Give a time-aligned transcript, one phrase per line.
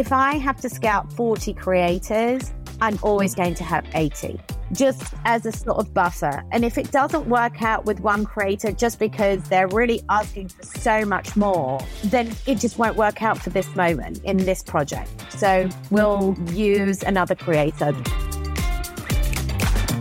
[0.00, 4.40] if I have to scout 40 creators, I'm always going to have 80
[4.72, 6.42] just as a sort of buffer.
[6.52, 10.62] And if it doesn't work out with one creator just because they're really asking for
[10.62, 15.10] so much more, then it just won't work out for this moment in this project.
[15.32, 17.94] So we'll use another creator.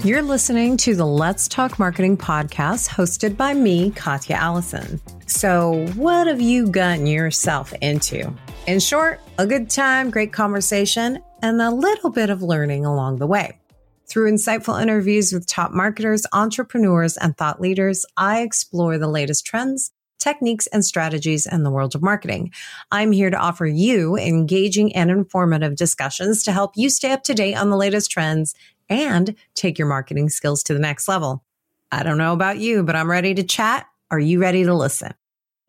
[0.06, 5.02] You're listening to the Let's Talk Marketing podcast hosted by me, Katya Allison.
[5.26, 8.34] So, what have you gotten yourself into?
[8.70, 13.26] In short, a good time, great conversation, and a little bit of learning along the
[13.26, 13.58] way.
[14.06, 19.92] Through insightful interviews with top marketers, entrepreneurs, and thought leaders, I explore the latest trends,
[20.20, 22.52] techniques, and strategies in the world of marketing.
[22.92, 27.34] I'm here to offer you engaging and informative discussions to help you stay up to
[27.34, 28.54] date on the latest trends
[28.88, 31.44] and take your marketing skills to the next level.
[31.92, 33.88] I don't know about you, but I'm ready to chat.
[34.12, 35.16] Are you ready to listen?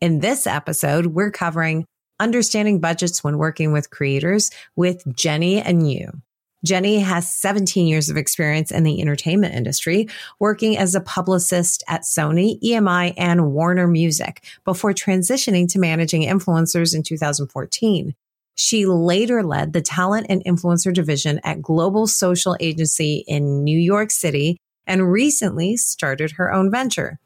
[0.03, 1.87] In this episode, we're covering
[2.21, 6.13] understanding budgets when working with creators with Jenny and you.
[6.67, 12.03] Genny has 17 years of experience in the entertainment industry, working as a publicist at
[12.03, 18.15] Sony, EMI, and Warner Music before transitioning to managing influencers in 2014.
[18.57, 24.11] She later led the talent and influencer division at Global Social Agency in New York
[24.11, 27.19] City and recently started her own venture.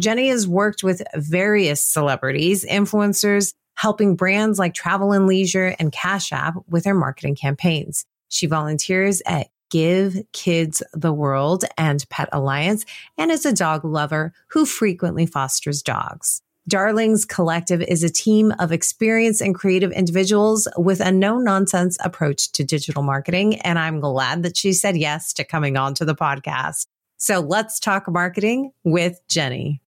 [0.00, 6.32] Genny has worked with various celebrities, influencers, helping brands like Travel and Leisure and Cash
[6.32, 8.04] App with their marketing campaigns.
[8.28, 12.84] She volunteers at Give Kids the World and Pet Alliance
[13.16, 16.42] and is a dog lover who frequently fosters dogs.
[16.68, 22.52] Darlings Collective is a team of experienced and creative individuals with a no nonsense approach
[22.52, 23.56] to digital marketing.
[23.60, 26.84] And I'm glad that she said yes to coming on to the podcast.
[27.16, 29.80] So let's talk marketing with Genny.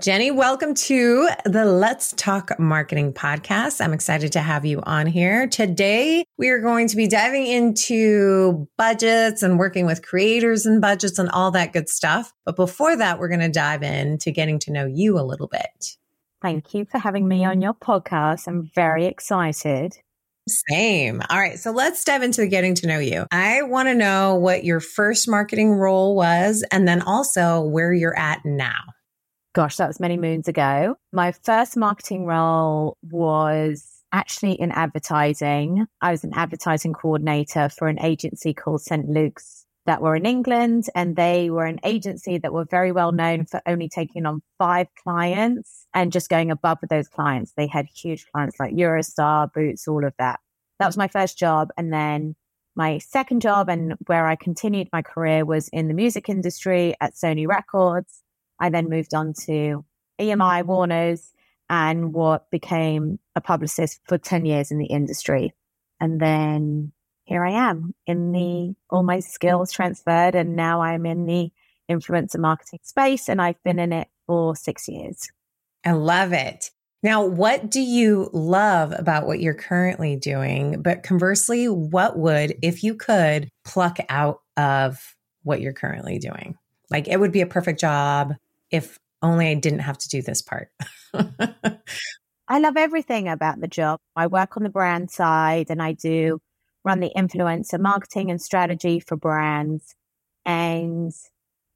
[0.00, 3.80] Genny, welcome to the Let's Talk Marketing podcast.
[3.80, 5.46] I'm excited to have you on here.
[5.46, 11.20] Today, we are going to be diving into budgets and working with creators and budgets
[11.20, 12.32] and all that good stuff.
[12.44, 15.96] But before that, we're going to dive into getting to know you a little bit.
[16.42, 18.48] Thank you for having me on your podcast.
[18.48, 19.96] I'm very excited.
[20.48, 21.22] Same.
[21.30, 21.56] All right.
[21.56, 23.26] So let's dive into getting to know you.
[23.30, 28.18] I want to know what your first marketing role was and then also where you're
[28.18, 28.82] at now
[29.54, 30.96] gosh, that was many moons ago.
[31.12, 35.86] My first marketing role was actually in advertising.
[36.00, 39.08] I was an advertising coordinator for an agency called St.
[39.08, 40.86] Luke's that were in England.
[40.94, 44.88] And they were an agency that were very well known for only taking on five
[45.02, 47.52] clients and just going above with those clients.
[47.56, 50.40] They had huge clients like Eurostar, Boots, all of that.
[50.78, 51.68] That was my first job.
[51.76, 52.34] And then
[52.76, 57.14] my second job and where I continued my career was in the music industry at
[57.14, 58.23] Sony Records.
[58.60, 59.84] I then moved on to
[60.20, 60.68] EMI mm-hmm.
[60.68, 61.32] Warners
[61.68, 65.54] and what became a publicist for 10 years in the industry.
[66.00, 66.92] And then
[67.24, 71.50] here I am in the all my skills transferred and now I'm in the
[71.90, 75.28] influencer marketing space and I've been in it for 6 years.
[75.84, 76.70] I love it.
[77.02, 80.80] Now, what do you love about what you're currently doing?
[80.80, 86.56] But conversely, what would, if you could, pluck out of what you're currently doing?
[86.90, 88.34] Like it would be a perfect job
[88.74, 90.68] if only I didn't have to do this part.
[91.14, 94.00] I love everything about the job.
[94.16, 96.40] I work on the brand side and I do
[96.84, 99.94] run the influencer marketing and strategy for brands.
[100.44, 101.12] And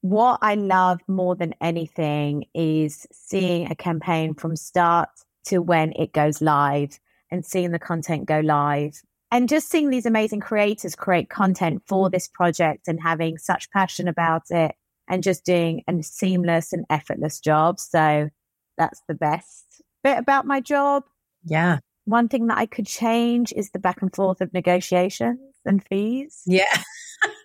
[0.01, 5.09] what I love more than anything is seeing a campaign from start
[5.47, 6.99] to when it goes live
[7.31, 12.11] and seeing the content go live and just seeing these amazing creators create content for
[12.11, 14.75] this project and having such passion about it
[15.09, 17.81] and just doing a seamless and effortless job.
[17.81, 18.29] So
[18.77, 21.05] that's the best bit about my job.
[21.45, 21.79] Yeah.
[22.05, 26.43] One thing that I could change is the back and forth of negotiations and fees.
[26.47, 26.65] Yeah.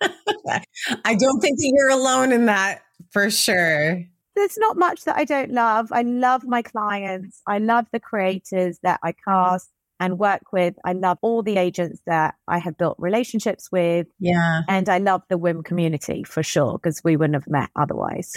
[1.04, 4.04] I don't think that you're alone in that for sure.
[4.36, 5.92] There's not much that I don't love.
[5.92, 7.40] I love my clients.
[7.46, 9.70] I love the creators that I cast
[10.00, 10.74] and work with.
[10.84, 14.06] I love all the agents that I have built relationships with.
[14.18, 14.62] Yeah.
[14.68, 18.34] And I love the WIM community for sure, because we wouldn't have met otherwise.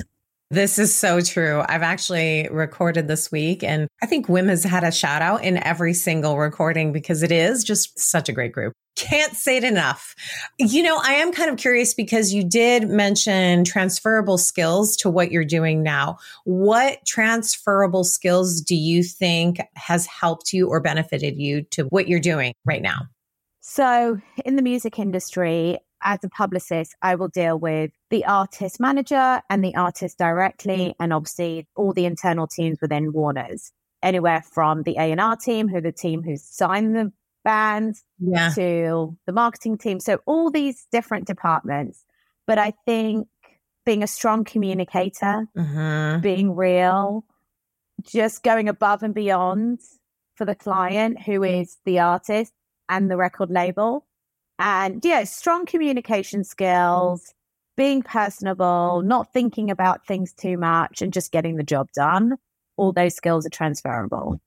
[0.49, 1.61] This is so true.
[1.67, 5.61] I've actually recorded this week, and I think WIM has had a shout out in
[5.61, 8.71] every single recording because it is just such a great group.
[8.95, 10.15] Can't say it enough.
[10.57, 15.31] You know, I am kind of curious because you did mention transferable skills to what
[15.33, 16.17] you're doing now.
[16.45, 22.21] What transferable skills do you think has helped you or benefited you to what you're
[22.21, 23.01] doing right now?
[23.59, 29.41] So, in the music industry, as a publicist, I will deal with the artist manager
[29.49, 33.71] and the artist directly, and obviously all the internal teams within Warner's.
[34.03, 37.11] Anywhere from the A and R team, who the team who signed the
[37.43, 38.49] bands Yeah.
[38.55, 39.99] to the marketing team.
[39.99, 42.05] So all these different departments.
[42.45, 43.27] But I think
[43.85, 46.21] being a strong communicator, Mhm.
[46.21, 47.25] being real,
[48.01, 49.79] just going above and beyond
[50.35, 52.53] for the client who is the artist
[52.89, 54.05] and the record label.
[54.59, 57.33] And yeah, strong communication skills, mm.
[57.75, 62.37] being personable, not thinking about things too much and just getting the job done.
[62.75, 64.39] All those skills are transferable.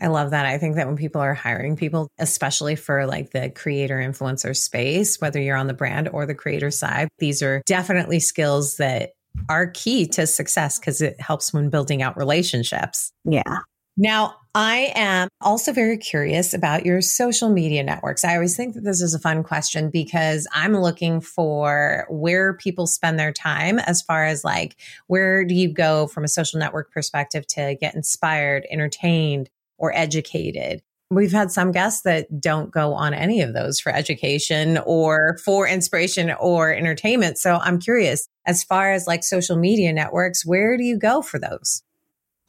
[0.00, 0.46] I love that.
[0.46, 5.20] I think that when people are hiring people, especially for like the creator influencer space,
[5.20, 9.10] whether you're on the brand or the creator side, these are definitely skills that
[9.48, 13.12] are key to success because it helps when building out relationships.
[13.24, 13.58] Yeah.
[13.96, 18.24] Now, I am also very curious about your social media networks.
[18.24, 22.86] I always think that this is a fun question because I'm looking for where people
[22.86, 24.76] spend their time as far as like,
[25.06, 30.82] where do you go from a social network perspective to get inspired, entertained, or educated?
[31.12, 35.66] We've had some guests that don't go on any of those for education or for
[35.68, 37.38] inspiration or entertainment.
[37.38, 41.38] So I'm curious, as far as like social media networks, where do you go for
[41.38, 41.82] those?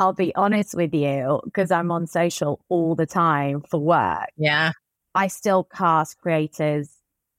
[0.01, 4.29] I'll be honest with you because I'm on social all the time for work.
[4.35, 4.71] Yeah.
[5.13, 6.89] I still cast creators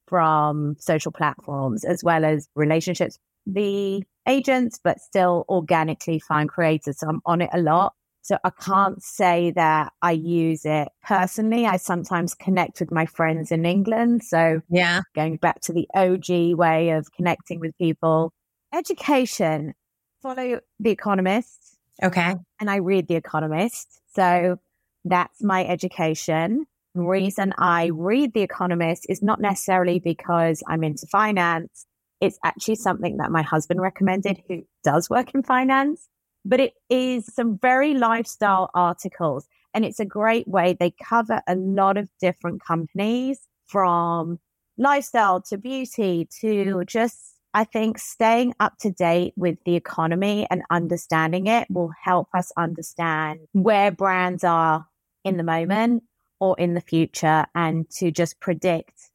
[0.07, 6.99] from social platforms as well as relationships, the agents, but still organically find creators.
[6.99, 7.95] So I'm on it a lot.
[8.21, 11.65] So I can't say that I use it personally.
[11.65, 14.23] I sometimes connect with my friends in England.
[14.23, 15.01] So Yeah.
[15.15, 18.31] going back to the OG way of connecting with people,
[18.73, 19.73] education,
[20.21, 22.35] follow The Economist Okay.
[22.59, 23.99] and I read The Economist.
[24.15, 24.57] So
[25.05, 26.65] that's my education.
[26.95, 27.09] The mm-hmm.
[27.09, 31.85] reason I read The Economist is not necessarily because I'm into finance.
[32.21, 36.07] It's actually something that my husband recommended who does work in finance,
[36.45, 39.47] but it is some very lifestyle articles.
[39.73, 40.77] And it's a great way.
[40.79, 44.39] They cover a lot of different companies from
[44.77, 50.63] lifestyle to beauty to just I think staying up to date with the economy and
[50.71, 54.87] understanding it will help us understand where brands are
[55.23, 56.03] in the moment
[56.39, 59.11] or in the future and to just predict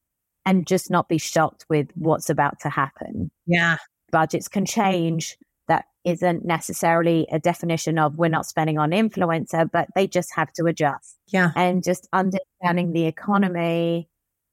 [0.46, 3.30] and just not be shocked with what's about to happen.
[3.46, 3.76] Yeah.
[4.10, 5.36] Budgets can change.
[5.66, 10.52] That isn't necessarily a definition of we're not spending on influencer, but they just have
[10.54, 11.50] to adjust Yeah.
[11.56, 14.08] and just understanding the economy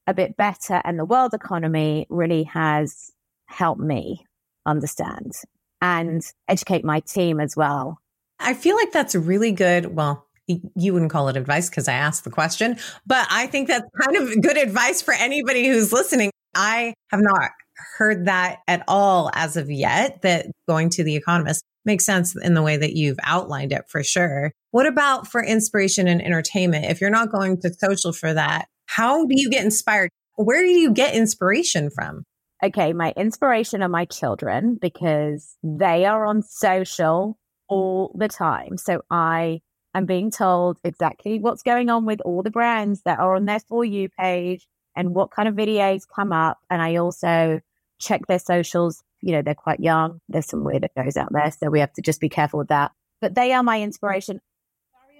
[0.06, 3.10] a bit better and the world economy really has
[3.46, 4.24] helped me
[4.64, 5.32] understand
[5.80, 7.98] and educate my team as well.
[8.38, 9.94] I feel like that's really good.
[9.94, 13.86] Well, you wouldn't call it advice because I asked the question, but I think that's
[14.00, 16.30] kind of good advice for anybody who's listening.
[16.54, 17.50] I have not
[17.98, 22.54] heard that at all as of yet, that going to the economist makes sense in
[22.54, 24.52] the way that you've outlined it for sure.
[24.70, 26.86] What about for inspiration and entertainment?
[26.86, 30.10] If you're not going to social for that, how do you get inspired?
[30.36, 32.24] Where do you get inspiration from?
[32.62, 37.38] Okay, my inspiration are my children because they are on social
[37.68, 38.78] all the time.
[38.78, 39.60] So I
[39.94, 43.60] am being told exactly what's going on with all the brands that are on their
[43.60, 46.58] For You page and what kind of videos come up.
[46.70, 47.60] And I also
[47.98, 49.02] check their socials.
[49.20, 50.20] You know, they're quite young.
[50.28, 51.50] There's some weirdos out there.
[51.50, 52.92] So we have to just be careful with that.
[53.20, 54.40] But they are my inspiration.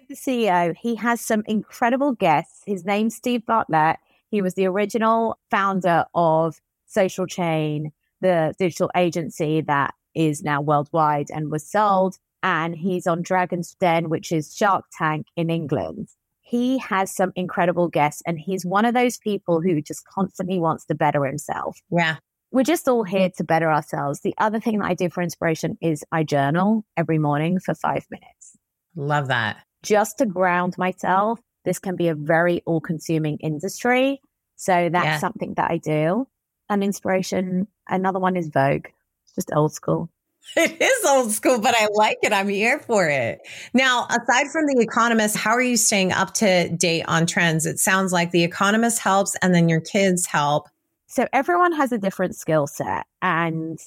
[0.08, 2.62] The CEO, he has some incredible guests.
[2.64, 3.96] His name's Steve Bartlett.
[4.30, 11.26] He was the original founder of Social Chain, the digital agency that is now worldwide
[11.31, 12.16] and was sold.
[12.43, 16.09] And he's on Dragon's Den, which is Shark Tank in England.
[16.40, 20.85] He has some incredible guests, and he's one of those people who just constantly wants
[20.87, 21.81] to better himself.
[21.90, 22.16] Yeah.
[22.52, 24.21] We're just all here to better ourselves.
[24.21, 28.07] The other thing that I do for inspiration is I journal every morning for five
[28.11, 28.57] minutes
[28.95, 29.57] Love that.
[29.83, 31.40] just to ground myself.
[31.64, 34.21] This can be a very all consuming industry.
[34.55, 35.19] So that's Yeah.
[35.19, 36.28] something that I do.
[36.68, 38.87] An inspiration, another one is Vogue,
[39.25, 40.11] It's just old school.
[40.56, 42.32] It is old school, but I like it.
[42.32, 43.40] I'm here for it.
[43.75, 47.66] Now, aside from The Economist, how are you staying up to date on trends?
[47.66, 50.68] It sounds like The Economist helps and then your kids help.
[51.08, 53.06] So everyone has a different skill set.
[53.23, 53.78] And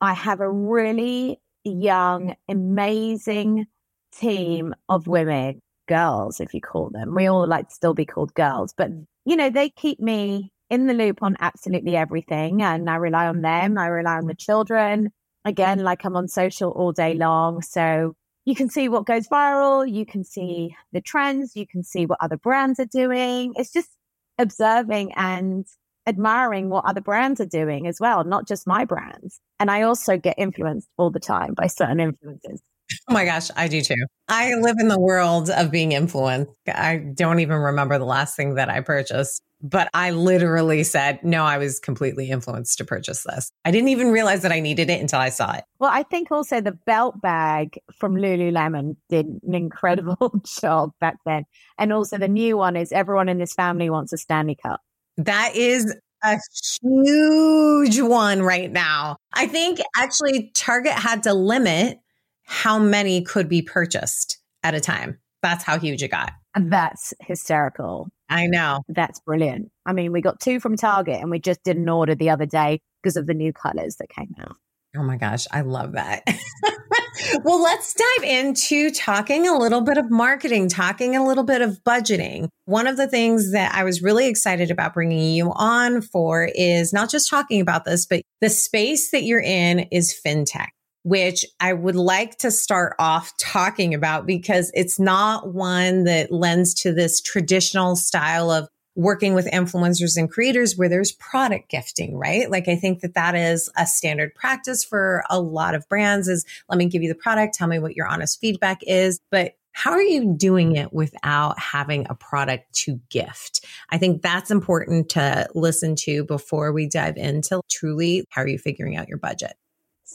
[0.00, 3.66] I have a really young, amazing
[4.12, 7.14] team of women, girls, if you call them.
[7.14, 8.90] We all like to still be called girls, but
[9.24, 12.62] you know, they keep me in the loop on absolutely everything.
[12.62, 13.78] And I rely on them.
[13.78, 15.10] I rely on the children.
[15.44, 17.62] Again, like I'm on social all day long.
[17.62, 19.90] So you can see what goes viral.
[19.90, 21.54] You can see the trends.
[21.54, 23.52] You can see what other brands are doing.
[23.56, 23.90] It's just
[24.38, 25.66] observing and
[26.06, 29.40] admiring what other brands are doing as well, not just my brands.
[29.58, 32.60] And I also get influenced all the time by certain influencers.
[33.08, 33.94] Oh my gosh, I do too.
[34.28, 36.52] I live in the world of being influenced.
[36.68, 41.44] I don't even remember the last thing that I purchased, but I literally said, no,
[41.44, 43.50] I was completely influenced to purchase this.
[43.64, 45.64] I didn't even realize that I needed it until I saw it.
[45.78, 51.44] Well, I think also the belt bag from Lululemon did an incredible job back then.
[51.78, 54.80] And also the new one is everyone in this family wants a Stanley Cup.
[55.16, 56.38] That is a
[56.82, 59.16] huge one right now.
[59.32, 62.00] I think actually Target had to limit
[62.46, 65.18] how many could be purchased at a time.
[65.42, 66.32] That's how huge it got.
[66.54, 68.08] And that's hysterical.
[68.28, 68.82] I know.
[68.88, 69.70] That's brilliant.
[69.84, 72.46] I mean, we got two from Target and we just did an order the other
[72.46, 74.56] day because of the new colors that came out.
[74.96, 76.22] Oh my gosh, I love that.
[77.44, 81.78] well, let's dive into talking a little bit of marketing, talking a little bit of
[81.86, 82.48] budgeting.
[82.64, 86.94] One of the things that I was really excited about bringing you on for is
[86.94, 90.68] not just talking about this, but the space that you're in is fintech
[91.06, 96.74] which I would like to start off talking about because it's not one that lends
[96.82, 102.50] to this traditional style of working with influencers and creators where there's product gifting, right?
[102.50, 106.44] Like I think that that is a standard practice for a lot of brands is
[106.68, 109.92] let me give you the product, tell me what your honest feedback is, but how
[109.92, 113.64] are you doing it without having a product to gift?
[113.90, 118.58] I think that's important to listen to before we dive into truly how are you
[118.58, 119.52] figuring out your budget?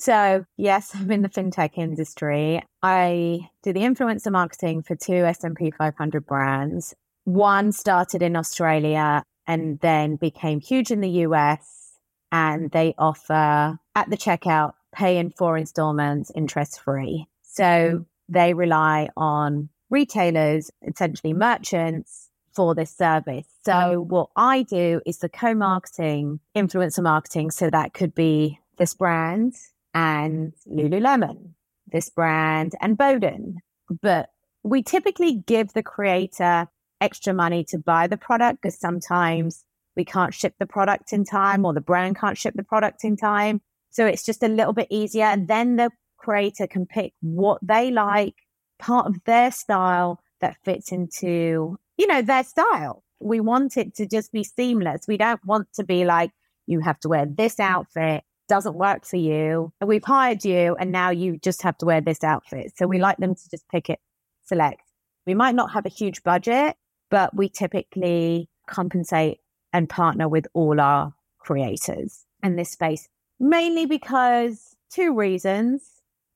[0.02, 2.64] So, yes, I'm in the fintech industry.
[2.82, 6.96] I do the influencer marketing for two S&P 500 brands.
[7.26, 12.00] One started in Australia and then became huge in the US
[12.32, 17.28] and they offer at the checkout pay in four installments interest free.
[17.44, 18.04] So, mm-hmm.
[18.28, 23.46] they rely on retailers, essentially merchants for this service.
[23.64, 24.10] So mm-hmm.
[24.10, 27.52] what I do is the co-marketing, influencer marketing.
[27.52, 29.54] So that could be this brand
[29.94, 30.80] and mm-hmm.
[30.80, 31.52] Lululemon,
[31.88, 33.58] this brand and Boden.
[34.02, 34.30] But
[34.64, 36.68] we typically give the creator
[37.00, 41.66] extra money to buy the product because sometimes we can't ship the product in time
[41.66, 43.62] or the brand can't ship the product in time.
[43.90, 45.26] So it's just a little bit easier.
[45.26, 48.36] And then the creator can pick what they like,
[48.80, 53.04] part of their style that fits into, you know, their style.
[53.20, 55.08] We want it to just be seamless.
[55.08, 56.32] We don't want to be like,
[56.68, 59.72] you have to wear this outfit doesn't work for you.
[59.80, 62.74] And we've hired you and now you just have to wear this outfit.
[62.76, 64.00] So we like them to just pick it,
[64.44, 64.82] select.
[65.26, 66.76] We might not have a huge budget,
[67.10, 69.40] but we typically compensate
[69.72, 73.08] and partner with all our creators in this space,
[73.40, 75.88] mainly because two reasons.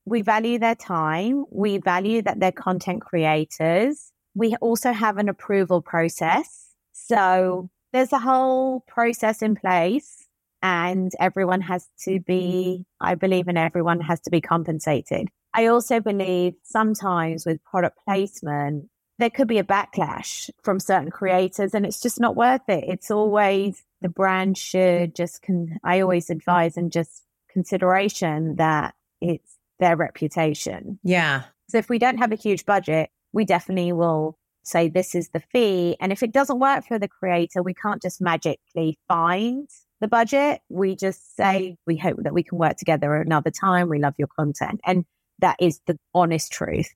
[0.06, 1.44] We value their time.
[1.50, 4.10] We value that they're content creators.
[4.34, 6.68] We also have an approval process.
[6.92, 10.25] So there's a whole process in place
[10.62, 13.06] and everyone has to be, mm-hmm.
[13.06, 15.28] I believe in everyone has to be compensated.
[15.54, 21.72] I also believe sometimes with product placement, there could be a backlash from certain creators
[21.72, 22.84] and it's just not worth it.
[22.86, 29.56] It's always the brand should just, con- I always advise and just consideration that it's
[29.78, 30.98] their reputation.
[31.02, 31.44] Yeah.
[31.68, 35.40] So if we don't have a huge budget, we definitely will say this is the
[35.52, 35.96] fee.
[36.00, 39.68] And if it doesn't work for the creator, we can't just magically find
[40.00, 40.60] the budget.
[40.68, 43.88] We just say, we hope that we can work together another time.
[43.88, 44.80] We love your content.
[44.84, 45.04] And
[45.40, 46.88] that is the honest truth.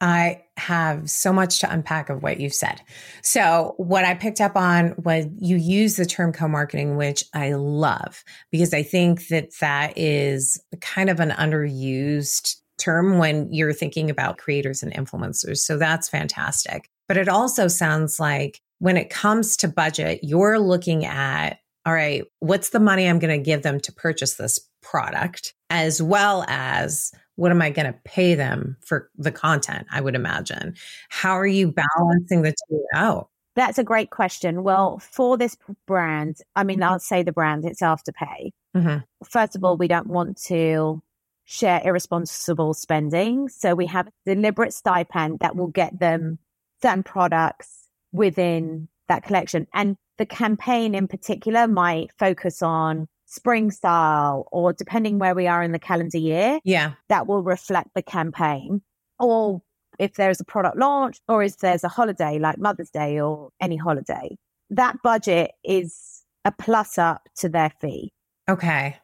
[0.00, 2.82] I have so much to unpack of what you've said.
[3.22, 7.54] So, what I picked up on was you use the term co marketing, which I
[7.54, 14.10] love because I think that that is kind of an underused term when you're thinking
[14.10, 15.58] about creators and influencers.
[15.58, 16.90] So, that's fantastic.
[17.08, 22.24] But it also sounds like when it comes to budget, you're looking at all right,
[22.40, 27.12] what's the money I'm going to give them to purchase this product, as well as
[27.36, 29.86] what am I going to pay them for the content?
[29.92, 30.74] I would imagine.
[31.10, 33.28] How are you balancing the two out?
[33.54, 34.64] That's a great question.
[34.64, 38.50] Well, for this brand, I mean, I'll say the brand, it's Afterpay.
[38.76, 38.98] Mm-hmm.
[39.24, 41.02] First of all, we don't want to
[41.44, 43.48] share irresponsible spending.
[43.48, 46.38] So we have a deliberate stipend that will get them
[46.82, 49.68] certain products within that collection.
[49.72, 55.62] And the campaign in particular might focus on spring style or depending where we are
[55.62, 56.60] in the calendar year.
[56.64, 56.92] Yeah.
[57.08, 58.82] That will reflect the campaign.
[59.18, 59.62] Or
[59.98, 63.76] if there's a product launch or if there's a holiday like Mother's Day or any
[63.76, 64.36] holiday,
[64.70, 68.12] that budget is a plus up to their fee.
[68.48, 68.96] Okay.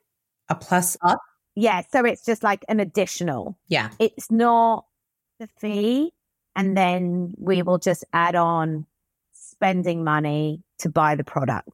[0.49, 1.21] A plus up?
[1.55, 1.83] Yeah.
[1.91, 3.59] So it's just like an additional.
[3.69, 3.91] Yeah.
[3.99, 4.87] It's not
[5.41, 6.13] the fee.
[6.55, 8.87] And then we will just add on
[9.63, 11.71] spending money to buy the product.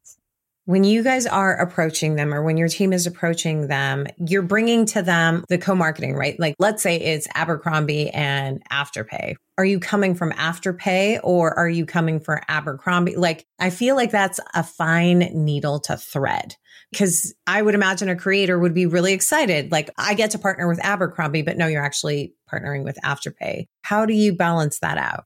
[0.69, 4.85] when you guys are approaching them or when your team is approaching them, you're bringing
[4.85, 6.39] to them the co-marketing, right?
[6.39, 9.37] Like let's say it's Abercrombie and Afterpay.
[9.57, 13.17] Are you coming from Afterpay or are you coming for Abercrombie?
[13.17, 16.55] Like I feel like that's a fine needle to thread
[16.93, 19.73] because I would imagine a creator would be really excited.
[19.73, 23.69] Like I get to partner with Abercrombie, but no, you're actually partnering with Afterpay.
[23.81, 25.25] How do you balance that out?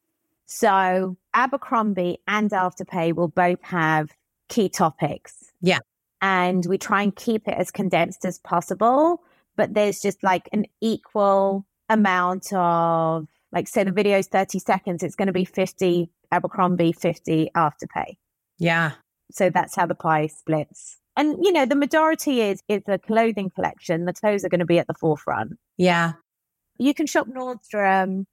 [0.54, 4.10] So Abercrombie and Afterpay will both have
[4.50, 5.50] key topics.
[5.62, 5.78] Yeah.
[6.20, 9.22] And we try and keep it as condensed as possible,
[9.56, 15.02] but there's just like an equal amount of, like, say the video is 30 seconds,
[15.02, 18.18] it's going to be 50 Abercrombie, 50 Afterpay.
[18.58, 18.92] Yeah.
[19.30, 20.98] So that's how the pie splits.
[21.16, 24.04] And, you know, the majority is, is a clothing collection.
[24.04, 25.52] The clothes are going to be at the forefront.
[25.78, 26.12] Yeah.
[26.78, 28.26] You can shop Nordstrom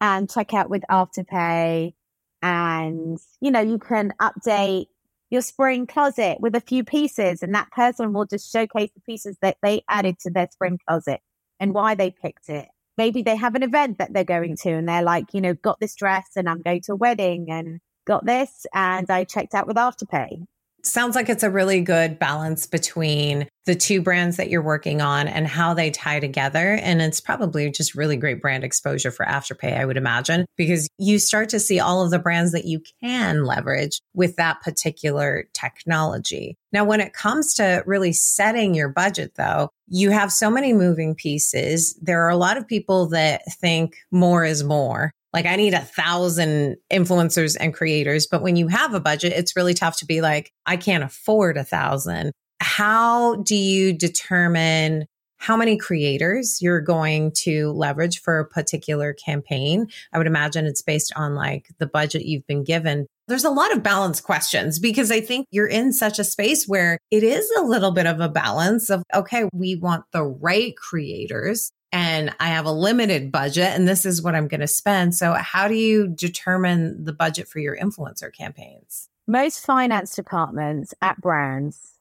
[0.00, 1.94] and check out with Afterpay.
[2.42, 4.86] And, you know, you can update
[5.30, 9.36] your spring closet with a few pieces, and that person will just showcase the pieces
[9.42, 11.20] that they added to their spring closet
[11.58, 12.68] and why they picked it.
[12.96, 15.80] Maybe they have an event that they're going to, and they're like, you know, got
[15.80, 19.66] this dress, and I'm going to a wedding, and got this, and I checked out
[19.66, 20.46] with Afterpay
[20.86, 25.26] sounds like it's a really good balance between the two brands that you're working on
[25.26, 26.74] and how they tie together.
[26.74, 31.18] And it's probably just really great brand exposure for Afterpay, I would imagine, because you
[31.18, 36.56] start to see all of the brands that you can leverage with that particular technology.
[36.72, 41.14] Now, when it comes to really setting your budget, though, you have so many moving
[41.14, 41.98] pieces.
[42.00, 45.12] There are a lot of people that think more is more.
[45.36, 48.26] Like I need a thousand influencers and creators.
[48.26, 51.58] But when you have a budget, it's really tough to be like, I can't afford
[51.58, 52.32] a thousand.
[52.62, 55.04] How do you determine
[55.36, 59.88] how many creators you're going to leverage for a particular campaign?
[60.10, 63.06] I would imagine it's based on like the budget you've been given.
[63.28, 66.96] There's a lot of balance questions because I think you're in such a space where
[67.10, 71.72] it is a little bit of a balance of, okay, we want the right creators
[71.96, 75.14] and I have a limited budget and this is what I'm going to spend.
[75.14, 79.08] So, how do you determine the budget for your influencer campaigns?
[79.26, 81.94] Most finance departments at brands,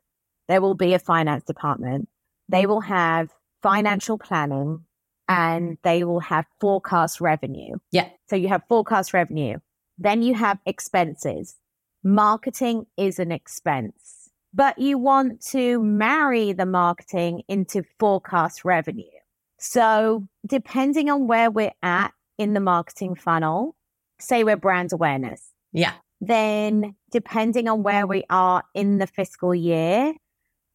[0.49, 2.10] there will be a finance department.
[2.49, 3.29] They will have
[3.63, 4.84] financial planning
[5.29, 7.77] and they will have forecast revenue.
[7.93, 8.10] Yeah.
[8.29, 9.60] So, you have forecast revenue.
[9.97, 11.55] Then you have expenses.
[12.03, 19.14] Marketing is an expense, but you want to marry the marketing into forecast revenue.
[19.67, 23.75] So, depending on where we're at in the marketing funnel,
[24.19, 25.41] say we're brand awareness.
[25.73, 25.93] Yeah.
[26.21, 30.13] Then, depending on where we are in the fiscal year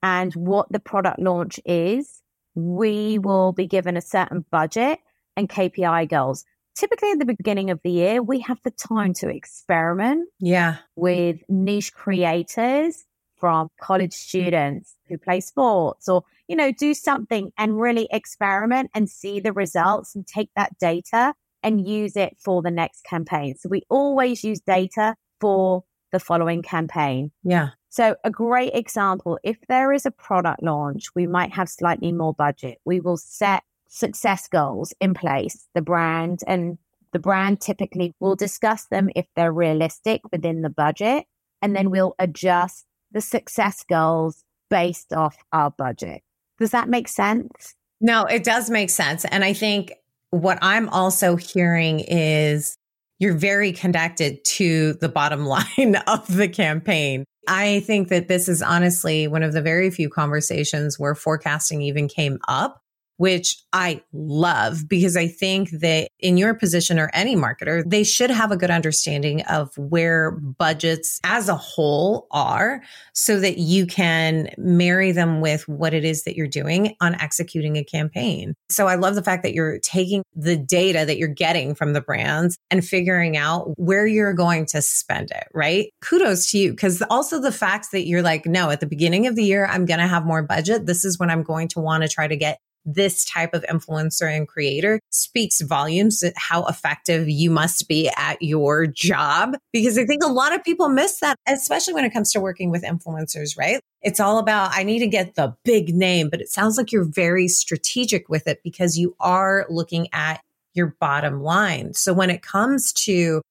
[0.02, 2.20] and what the product launch is,
[2.56, 4.98] we will be given a certain budget
[5.36, 6.44] and KPI goals.
[6.74, 10.78] Typically, at the beginning of the year, we have the time to experiment yeah.
[10.96, 13.04] with niche creators
[13.40, 19.10] from college students who play sports or, you know, do something and really experiment and
[19.10, 23.56] see the results and take that data and use it for the next campaign.
[23.56, 27.32] So we always use data for the following campaign.
[27.42, 27.70] Yeah.
[27.88, 32.34] So a great example, if there is a product launch, we might have slightly more
[32.34, 32.78] budget.
[32.84, 36.78] We will set success goals in place, the brand and
[37.12, 41.24] the brand typically will discuss them if they're realistic within the budget.
[41.60, 46.22] And then we'll adjust the success goals based off our budget.
[46.58, 47.74] Does that make sense?
[48.00, 49.24] No, it does make sense.
[49.24, 49.92] And I think
[50.30, 52.76] what I'm also hearing is
[53.18, 57.24] you're very connected to the bottom line of the campaign.
[57.48, 62.06] I think that this is honestly one of the very few conversations where forecasting even
[62.08, 62.80] came up
[63.20, 68.30] which I love because I think that in your position or any marketer, they should
[68.30, 72.80] have a good understanding of where budgets as a whole are
[73.12, 77.76] so that you can marry them with what it is that you're doing on executing
[77.76, 78.54] a campaign.
[78.70, 82.00] So I love the fact that you're taking the data that you're getting from the
[82.00, 85.90] brands and figuring out where you're going to spend it, right?
[86.00, 86.74] Kudos to you.
[86.74, 89.84] Cause also the fact that you're like, no, at the beginning of the year, I'm
[89.84, 90.86] going to have more budget.
[90.86, 94.34] This is when I'm going to want to try to get this type of influencer
[94.34, 99.56] and creator speaks volumes how effective you must be at your job.
[99.72, 102.70] Because I think a lot of people miss that, especially when it comes to working
[102.70, 103.80] with influencers, right?
[104.02, 107.04] It's all about, I need to get the big name, but it sounds like you're
[107.04, 110.40] very strategic with it because you are looking at
[110.72, 111.94] your bottom line.
[111.94, 113.42] So when it comes to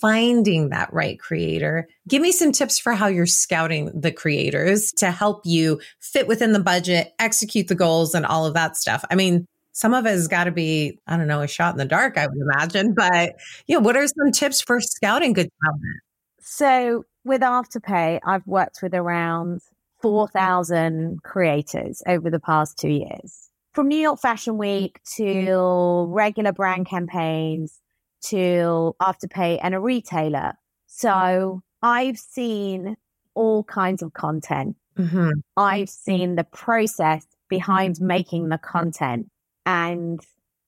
[0.00, 1.88] finding that right creator.
[2.08, 6.52] Give me some tips for how you're scouting the creators to help you fit within
[6.52, 9.04] the budget, execute the goals, and all of that stuff.
[9.10, 11.78] I mean, some of it has got to be, I don't know, a shot in
[11.78, 12.94] the dark, I would imagine.
[12.94, 16.00] But, you know, what are some tips for scouting good talent?
[16.40, 19.62] So, with Afterpay, I've worked with around
[20.00, 23.50] 4,000 creators over the past two years.
[23.72, 25.46] From New York Fashion Week mm-hmm.
[25.46, 27.80] to regular brand campaigns
[28.28, 30.54] to Afterpay and a retailer.
[30.86, 32.96] So I've seen
[33.34, 34.76] all kinds of content.
[34.98, 35.30] Mm-hmm.
[35.56, 39.28] I've seen the process behind making the content.
[39.66, 40.20] And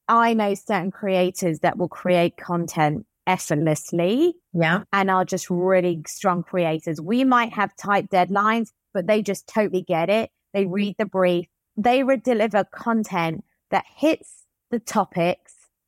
[0.09, 4.35] I know certain creators that will create content effortlessly.
[4.53, 4.83] Yeah.
[4.93, 7.01] And are just really strong creators.
[7.01, 10.31] We might have tight deadlines, but they just totally get it.
[10.55, 15.46] They read the brief, they would deliver content that hits the topics,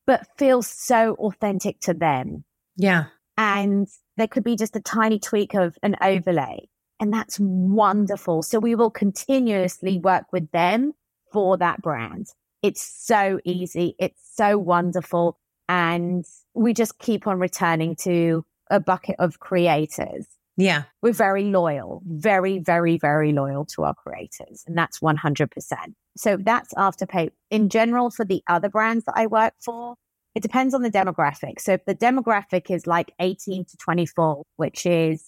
[0.08, 2.42] but feels so authentic to them.
[2.76, 3.04] Yeah.
[3.36, 6.66] And there could be just a tiny tweak of an overlay.
[6.98, 8.42] And that's wonderful.
[8.42, 10.94] So we will continuously work with them
[11.30, 12.28] for that brand.
[12.62, 13.96] It's so easy.
[13.98, 15.38] It's so wonderful.
[15.68, 20.26] And we just keep on returning to a bucket of creators.
[20.56, 20.84] Yeah.
[21.02, 24.64] We're very loyal, very, very, very loyal to our creators.
[24.66, 25.48] And that's 100%.
[26.18, 27.30] So that's Afterpay.
[27.50, 29.94] In general, for the other brands that I work for,
[30.34, 31.60] it depends on the demographic.
[31.60, 35.24] So if the demographic is like 18 to 24, which is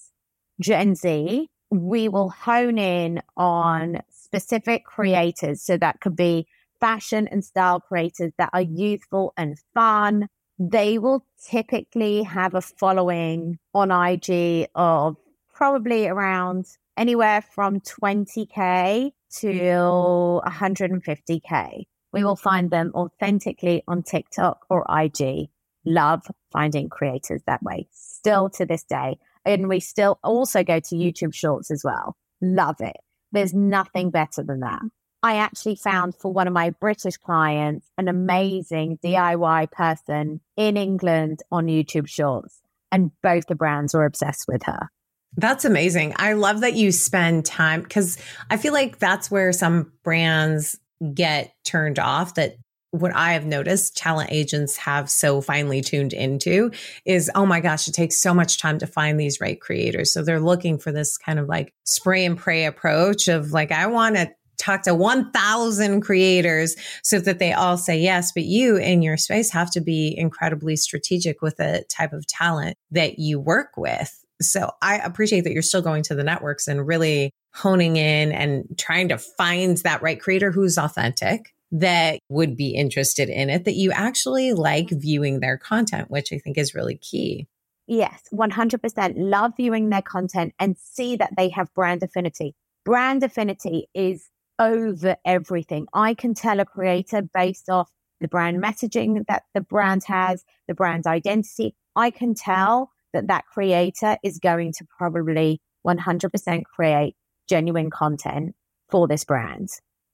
[0.61, 5.63] Gen Z, we will hone in on specific creators.
[5.63, 6.47] So that could be
[6.81, 10.29] fashion and style creators that are youthful and fun.
[10.59, 15.17] They will typically have a following on IG of
[15.55, 21.85] probably around anywhere from 20K to 150K.
[22.13, 25.49] We will find them authentically on TikTok or IG.
[25.87, 29.19] Love finding creators that way still to this day.
[29.45, 32.17] And we still also go to YouTube shorts as well.
[32.43, 32.97] Love it.
[33.33, 34.83] There's nothing better than that.
[35.23, 41.41] I actually found for one of my British clients an amazing DIY person in England
[41.51, 42.61] on YouTube shorts.
[42.91, 44.89] And both the brands were obsessed with her.
[45.37, 46.15] That's amazing.
[46.17, 48.19] I love that you spend time because
[48.51, 50.79] I feel like that's where some brands
[51.15, 52.57] get turned off that
[52.91, 56.73] what I have noticed talent agents have so finely tuned into
[57.05, 60.13] is, oh my gosh, it takes so much time to find these right creators.
[60.13, 63.87] So they're looking for this kind of like spray and pray approach of like, I
[63.87, 68.33] want to talk to 1000 creators so that they all say yes.
[68.33, 72.77] But you in your space have to be incredibly strategic with the type of talent
[72.91, 74.20] that you work with.
[74.41, 78.65] So I appreciate that you're still going to the networks and really honing in and
[78.79, 83.75] trying to find that right creator who's authentic that would be interested in it, that
[83.75, 87.47] you actually like viewing their content, which I think is really key.
[87.87, 92.55] Yes, 100% love viewing their content and see that they have brand affinity.
[92.85, 95.87] Brand affinity is over everything.
[95.93, 100.75] I can tell a creator based off the brand messaging that the brand has, the
[100.75, 101.75] brand identity.
[101.97, 107.15] I can tell that that creator is going to probably 100% create
[107.49, 108.55] genuine content
[108.91, 109.69] for this brand.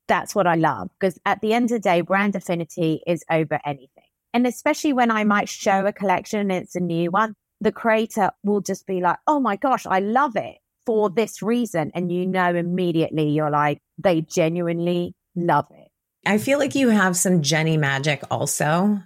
[0.09, 3.59] That's what I love because at the end of the day, brand affinity is over
[3.65, 4.05] anything.
[4.33, 8.31] And especially when I might show a collection and it's a new one, the creator
[8.45, 11.91] will just be like, oh my gosh, I love it for this reason.
[11.95, 15.89] And you know, immediately you're like, they genuinely love it.
[16.25, 19.01] I feel like you have some Genny magic also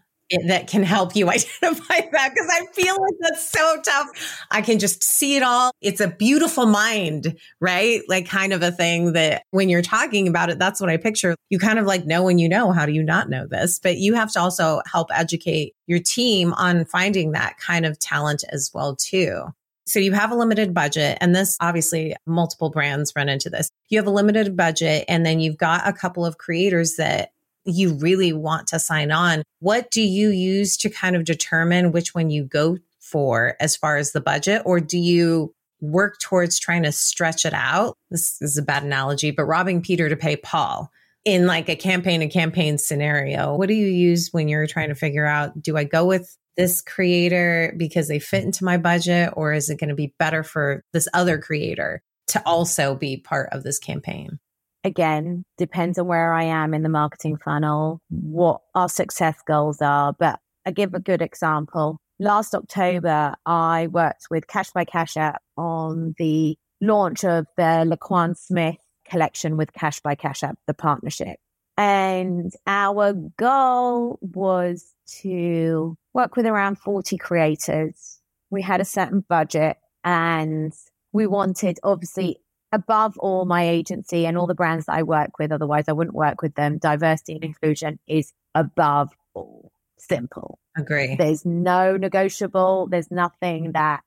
[0.47, 4.45] that can help you identify that because I feel like that's so tough.
[4.51, 5.73] I can just see it all.
[5.81, 8.03] It's a beautiful mind, right?
[8.09, 11.35] Like kind of a thing that when you're talking about it, that's what I picture.
[11.49, 12.73] You kind of like know when you know.
[12.73, 13.79] How do you not know this?
[13.79, 18.45] But you have to also help educate your team on finding that kind of talent
[18.51, 19.47] as well too.
[19.87, 23.71] So you have a limited budget and this obviously multiple brands run into this.
[23.89, 27.33] You have a limited budget and then you've got a couple of creators that
[27.65, 32.15] you really want to sign on, what do you use to kind of determine which
[32.15, 34.63] one you go for as far as the budget?
[34.65, 37.97] Or do you work towards trying to stretch it out?
[38.11, 40.91] This is a bad analogy, but robbing Peter to pay Paul
[41.25, 43.55] in like a campaign to campaign scenario.
[43.55, 46.81] What do you use when you're trying to figure out, do I go with this
[46.81, 50.83] creator because they fit into my budget or is it going to be better for
[50.93, 54.39] this other creator to also be part of this campaign?
[54.83, 60.15] Again, depends on where I am in the marketing funnel, what our success goals are.
[60.19, 61.99] But I give a good example.
[62.19, 68.37] Last October, I worked with Cash by Cash App on the launch of the LaQuan
[68.37, 68.77] Smith
[69.09, 71.39] collection with Cash by Cash App, the partnership.
[71.77, 78.21] And our goal was to work with around 40 creators.
[78.51, 80.73] We had a certain budget and
[81.13, 82.39] we wanted obviously
[82.73, 86.15] above all my agency and all the brands that I work with, otherwise I wouldn't
[86.15, 86.79] work with them.
[86.79, 89.73] Diversity and inclusion is above all.
[89.99, 90.59] Simple.
[90.77, 91.17] Agree.
[91.17, 92.89] There's no negotiable.
[92.91, 94.01] There's nothing that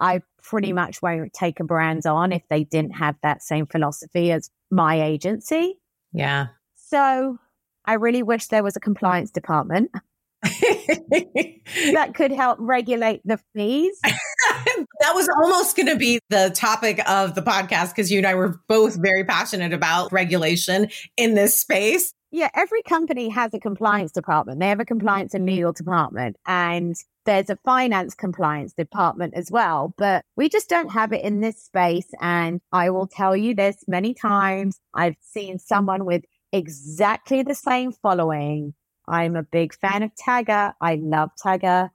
[0.00, 4.32] I pretty much won't take a brand on if they didn't have that same philosophy
[4.32, 5.78] as my agency.
[6.12, 6.48] Yeah.
[6.74, 7.38] So
[7.84, 9.90] I really wish there was a compliance department
[10.42, 14.00] that could help regulate the fees.
[15.06, 18.34] that was almost going to be the topic of the podcast because you and I
[18.34, 22.12] were both very passionate about regulation in this space.
[22.32, 24.58] Yeah, every company has a compliance department.
[24.58, 29.94] They have a compliance and legal department, and there's a finance compliance department as well.
[29.96, 32.08] But we just don't have it in this space.
[32.20, 37.92] And I will tell you this many times I've seen someone with exactly the same
[37.92, 38.74] following.
[39.06, 40.72] I'm a big fan of Tagger.
[40.80, 41.90] I love Tagger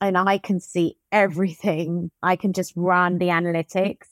[0.00, 2.10] and I can see everything.
[2.22, 4.08] I can just run the analytics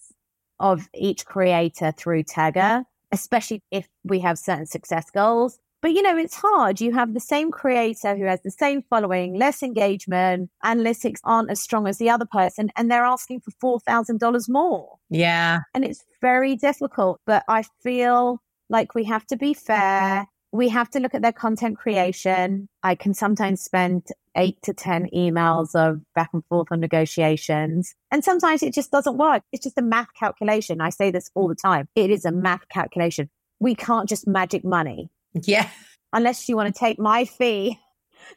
[0.61, 5.59] of each creator through Tagger, especially if we have certain success goals.
[5.83, 6.81] But you know, it's hard.
[6.81, 11.61] You have the same creator who has the same following, less engagement, analytics aren't as
[11.61, 14.95] strong as the other person, and they're asking for $4,000 more.
[15.11, 15.63] Yeah.
[15.75, 17.21] And it's very difficult.
[17.27, 20.29] But I feel like we have to be fair.
[20.53, 22.69] We have to look at their content creation.
[22.83, 27.95] I can sometimes spend eight to 10 emails of back and forth on negotiations.
[28.11, 29.43] And sometimes it just doesn't work.
[29.53, 30.81] It's just a math calculation.
[30.81, 31.89] I say this all the time.
[31.95, 33.31] It is a math calculation.
[33.61, 35.11] We can't just magic money.
[35.35, 35.69] Yeah.
[36.13, 37.79] Unless you want to take my fee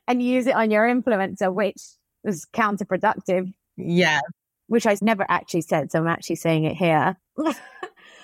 [0.08, 1.82] and use it on your influencer, which
[2.24, 3.54] is counterproductive.
[3.78, 4.22] Yeah.
[4.68, 5.92] Which I've never actually said.
[5.92, 7.18] So I'm actually saying it here.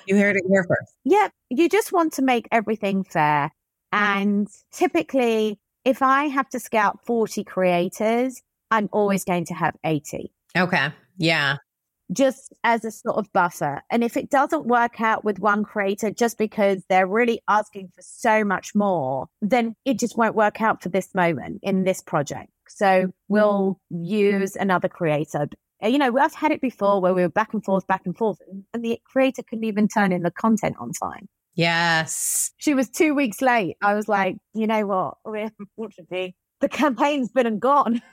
[0.06, 0.94] you heard it here first.
[1.04, 1.30] Yeah.
[1.50, 3.52] You just want to make everything fair.
[3.92, 4.20] Uh-huh.
[4.20, 10.32] And typically, if I have to scout 40 creators, I'm always going to have 80.
[10.58, 10.90] Okay.
[11.18, 11.58] Yeah.
[12.12, 13.82] Just as a sort of buffer.
[13.90, 18.02] And if it doesn't work out with one creator just because they're really asking for
[18.02, 22.50] so much more, then it just won't work out for this moment in this project.
[22.68, 25.48] So we'll use another creator.
[25.84, 28.16] Uh, you know, I've had it before where we were back and forth, back and
[28.16, 28.38] forth,
[28.74, 31.28] and the creator couldn't even turn in the content on time.
[31.54, 32.52] Yes.
[32.58, 33.78] She was two weeks late.
[33.82, 35.16] I was like, you know what?
[35.60, 38.02] Unfortunately, the campaign's been and gone.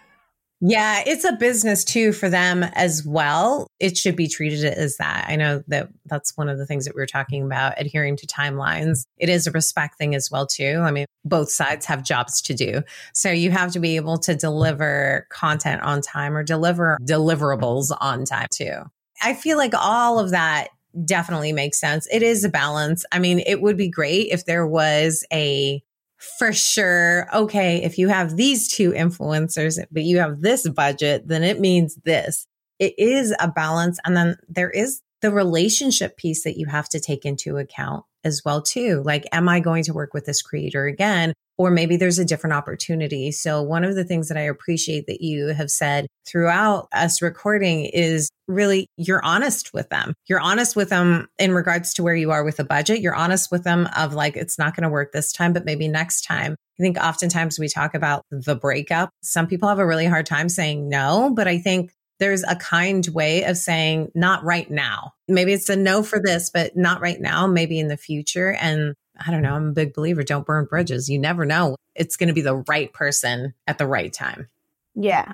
[0.60, 3.68] Yeah, it's a business too for them as well.
[3.78, 5.26] It should be treated as that.
[5.28, 8.26] I know that that's one of the things that we were talking about, adhering to
[8.26, 9.04] timelines.
[9.18, 10.80] It is a respect thing as well too.
[10.82, 12.82] I mean, both sides have jobs to do.
[13.14, 18.24] So you have to be able to deliver content on time or deliver deliverables on
[18.24, 18.82] time too.
[19.22, 20.70] I feel like all of that
[21.04, 22.06] definitely makes sense.
[22.10, 23.04] It is a balance.
[23.12, 25.82] I mean, it would be great if there was a
[26.18, 31.44] for sure, okay, if you have these two influencers, but you have this budget, then
[31.44, 32.46] it means this.
[32.78, 33.98] It is a balance.
[34.04, 38.42] And then there is the relationship piece that you have to take into account as
[38.44, 39.02] well too.
[39.04, 41.34] Like, am I going to work with this creator again?
[41.58, 43.32] Or maybe there's a different opportunity.
[43.32, 47.86] So one of the things that I appreciate that you have said throughout us recording
[47.86, 50.14] is really you're honest with them.
[50.28, 53.00] You're honest with them in regards to where you are with the budget.
[53.00, 55.88] You're honest with them of like, it's not going to work this time, but maybe
[55.88, 56.54] next time.
[56.78, 59.10] I think oftentimes we talk about the breakup.
[59.22, 61.90] Some people have a really hard time saying no, but I think
[62.20, 65.12] there's a kind way of saying not right now.
[65.28, 68.52] Maybe it's a no for this, but not right now, maybe in the future.
[68.60, 71.08] And I don't know, I'm a big believer, don't burn bridges.
[71.08, 71.76] You never know.
[71.94, 74.48] It's going to be the right person at the right time.
[74.94, 75.32] Yeah,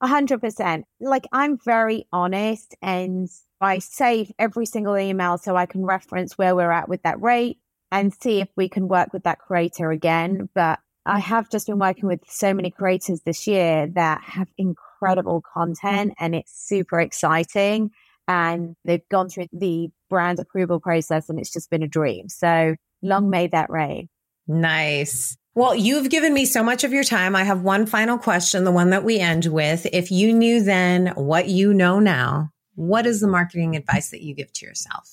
[0.00, 0.86] a hundred percent.
[1.00, 3.28] Like I'm very honest and
[3.60, 7.58] I save every single email so I can reference where we're at with that rate
[7.92, 10.48] and see if we can work with that creator again.
[10.54, 15.42] But I have just been working with so many creators this year that have incredible
[15.54, 17.90] content and it's super exciting.
[18.28, 22.28] And they've gone through the brand approval process and it's just been a dream.
[22.28, 24.08] So long may that reign.
[24.46, 25.36] Nice.
[25.54, 27.34] Well, you've given me so much of your time.
[27.34, 29.86] I have one final question, the one that we end with.
[29.92, 34.34] If you knew then what you know now, what is the marketing advice that you
[34.34, 35.08] give to yourself?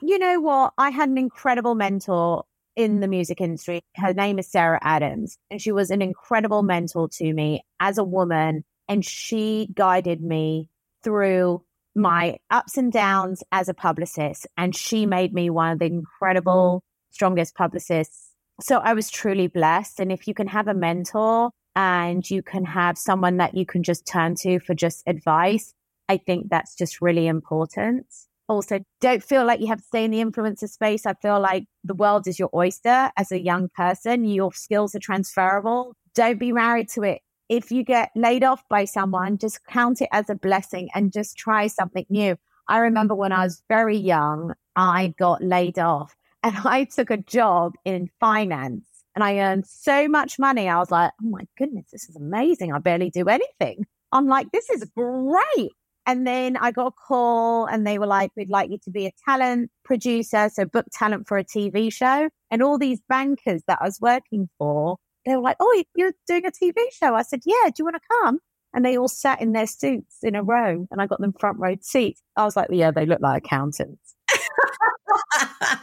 [0.00, 0.74] You know what?
[0.78, 2.44] I had an incredible mentor
[2.76, 3.80] in the music industry.
[3.96, 8.04] Her name is Sarah Adams, and she was an incredible mentor to me as a
[8.04, 10.70] woman and she guided me
[11.04, 11.62] through
[11.94, 14.46] my ups and downs as a publicist.
[14.56, 18.30] And she made me one of the incredible, strongest publicists.
[18.60, 20.00] So I was truly blessed.
[20.00, 23.82] And if you can have a mentor and you can have someone that you can
[23.82, 25.74] just turn to for just advice,
[26.08, 28.06] I think that's just really important.
[28.48, 31.04] Also, don't feel like you have to stay in the influencer space.
[31.04, 34.24] I feel like the world is your oyster as a young person.
[34.24, 35.94] Your skills are transferable.
[36.14, 40.08] Don't be married to it if you get laid off by someone, just count it
[40.12, 42.36] as a blessing and just try something new.
[42.68, 47.16] I remember when I was very young, I got laid off and I took a
[47.16, 50.68] job in finance and I earned so much money.
[50.68, 52.72] I was like, oh my goodness, this is amazing.
[52.72, 53.84] I barely do anything.
[54.12, 55.72] I'm like, this is great.
[56.06, 59.06] And then I got a call and they were like, we'd like you to be
[59.06, 60.48] a talent producer.
[60.50, 62.30] So book talent for a TV show.
[62.50, 64.96] And all these bankers that I was working for,
[65.26, 67.14] they were like, Oh, you're doing a TV show.
[67.14, 68.38] I said, Yeah, do you want to come?
[68.72, 71.58] And they all sat in their suits in a row and I got them front
[71.58, 72.22] row seats.
[72.36, 74.14] I was like, Yeah, they look like accountants.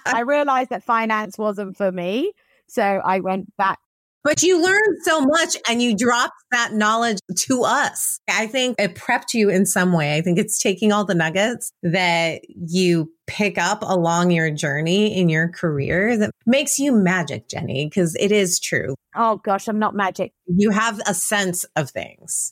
[0.06, 2.34] I realized that finance wasn't for me.
[2.68, 3.80] So I went back
[4.26, 8.20] but you learned so much and you dropped that knowledge to us.
[8.28, 10.18] I think it prepped you in some way.
[10.18, 15.30] I think it's taking all the nuggets that you pick up along your journey in
[15.30, 18.96] your career that makes you magic, Genny, because it is true.
[19.16, 20.34] Oh gosh, I'm not magic.
[20.48, 22.52] You have a sense of things.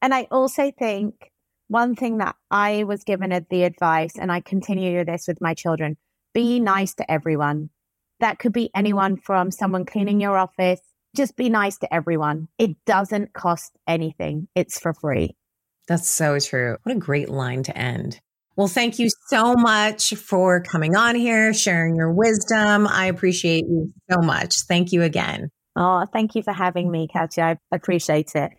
[0.00, 1.30] And I also think
[1.70, 5.54] one thing that I was given as the advice, and I continue this with my
[5.54, 5.96] children
[6.32, 7.70] be nice to everyone.
[8.20, 10.80] That could be anyone from someone cleaning your office
[11.16, 12.48] just be nice to everyone.
[12.58, 15.36] It doesn't cost anything, it's for free.
[15.88, 16.76] That's so true.
[16.82, 18.20] What a great line to end.
[18.56, 22.86] Well, thank you so much for coming on here, sharing your wisdom.
[22.86, 24.60] I appreciate you so much.
[24.68, 25.50] Thank you again.
[25.74, 27.58] Oh, thank you for having me, Katya.
[27.72, 28.52] I appreciate it.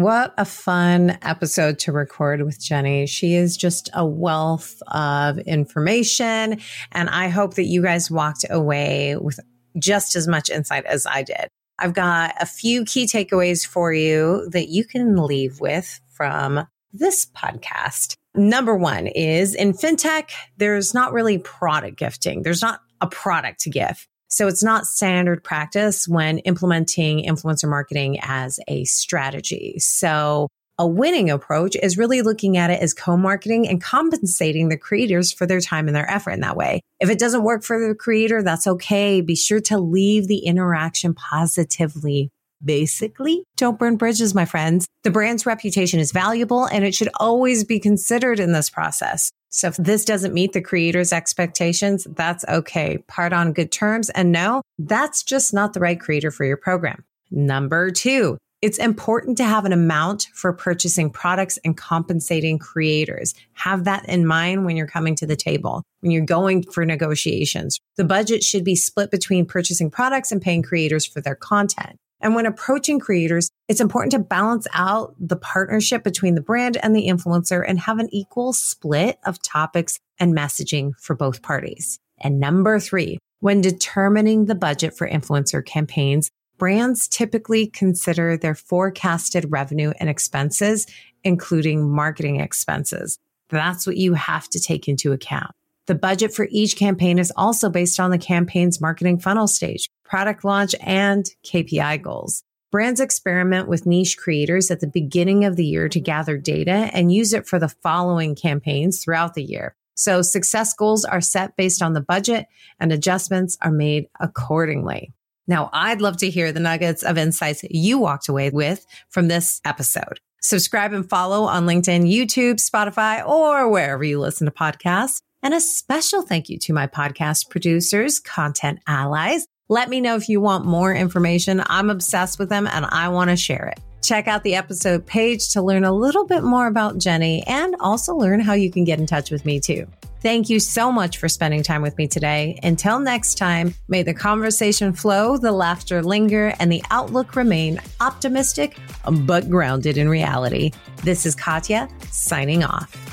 [0.00, 3.06] What a fun episode to record with Genny.
[3.06, 6.58] She is just a wealth of information.
[6.92, 9.38] And I hope that you guys walked away with
[9.78, 11.48] just as much insight as I did.
[11.78, 17.26] I've got a few key takeaways for you that you can leave with from this
[17.26, 18.14] podcast.
[18.34, 22.42] Number one is in fintech, there's not really product gifting.
[22.42, 24.08] There's not a product to gift.
[24.30, 29.74] So it's not standard practice when implementing influencer marketing as a strategy.
[29.78, 35.30] So a winning approach is really looking at it as co-marketing and compensating the creators
[35.30, 36.80] for their time and their effort in that way.
[37.00, 39.20] If it doesn't work for the creator, that's okay.
[39.20, 42.30] Be sure to leave the interaction positively.
[42.64, 44.86] Basically, don't burn bridges, my friends.
[45.02, 49.30] The brand's reputation is valuable and it should always be considered in this process.
[49.48, 52.98] So if this doesn't meet the creator's expectations, that's okay.
[53.08, 54.10] Part on good terms.
[54.10, 57.04] And no, that's just not the right creator for your program.
[57.30, 63.34] Number two, it's important to have an amount for purchasing products and compensating creators.
[63.54, 67.78] Have that in mind when you're coming to the table, when you're going for negotiations.
[67.96, 71.96] The budget should be split between purchasing products and paying creators for their content.
[72.20, 76.94] And when approaching creators, it's important to balance out the partnership between the brand and
[76.94, 81.98] the influencer and have an equal split of topics and messaging for both parties.
[82.18, 89.46] And number three, when determining the budget for influencer campaigns, brands typically consider their forecasted
[89.48, 90.86] revenue and expenses,
[91.24, 93.18] including marketing expenses.
[93.48, 95.52] That's what you have to take into account.
[95.86, 100.44] The budget for each campaign is also based on the campaign's marketing funnel stage, product
[100.44, 102.42] launch, and KPI goals.
[102.72, 107.12] Brands experiment with niche creators at the beginning of the year to gather data and
[107.12, 109.76] use it for the following campaigns throughout the year.
[109.94, 112.46] So success goals are set based on the budget
[112.80, 115.12] and adjustments are made accordingly.
[115.46, 119.60] Now, I'd love to hear the nuggets of insights you walked away with from this
[119.64, 120.20] episode.
[120.42, 125.20] Subscribe and follow on LinkedIn, YouTube, Spotify, or wherever you listen to podcasts.
[125.42, 129.46] And a special thank you to my podcast producers, content allies.
[129.70, 131.62] Let me know if you want more information.
[131.66, 133.78] I'm obsessed with them and I want to share it.
[134.02, 138.16] Check out the episode page to learn a little bit more about Genny and also
[138.16, 139.86] learn how you can get in touch with me too.
[140.22, 142.58] Thank you so much for spending time with me today.
[142.64, 148.76] Until next time, may the conversation flow, the laughter linger, and the outlook remain optimistic,
[149.22, 150.72] but grounded in reality.
[151.04, 153.09] This is Katya signing off.